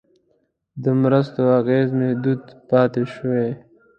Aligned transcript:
د 0.83 0.85
مرستو 1.01 1.41
اغېز 1.59 1.87
محدود 1.99 2.41
پاتې 2.69 3.03
شوی. 3.13 3.49